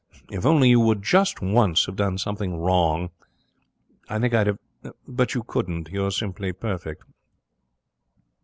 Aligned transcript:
If 0.31 0.47
only 0.47 0.69
you 0.69 0.79
would, 0.79 1.03
just 1.03 1.43
once, 1.43 1.85
have 1.85 1.95
done 1.95 2.17
something 2.17 2.57
wrong. 2.57 3.11
I 4.09 4.17
think 4.17 4.33
I'd 4.33 4.47
have 4.47 4.57
But 5.07 5.35
you 5.35 5.43
couldn't. 5.43 5.89
You're 5.91 6.09
simply 6.09 6.53
perfect.' 6.53 7.03